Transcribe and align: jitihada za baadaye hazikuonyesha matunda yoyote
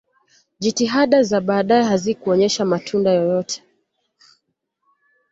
jitihada 0.59 1.23
za 1.23 1.41
baadaye 1.41 1.83
hazikuonyesha 1.83 2.65
matunda 2.65 3.11
yoyote 3.11 3.63